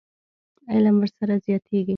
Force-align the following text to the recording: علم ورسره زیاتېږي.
علم 0.73 0.95
ورسره 1.01 1.35
زیاتېږي. 1.45 1.89